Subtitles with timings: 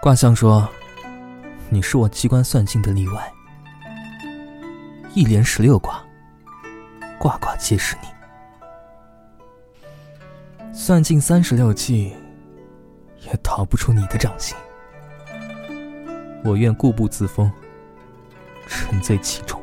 [0.00, 0.68] 卦象说
[1.68, 3.32] 你是我机关算尽的例外。
[5.14, 6.04] 一连十六卦
[7.18, 8.08] 卦卦皆是你。
[10.72, 12.14] 算尽三十六计
[13.22, 14.56] 也逃不出你的掌心。
[16.44, 17.50] 我愿固步自封
[18.68, 19.60] 沉醉其中。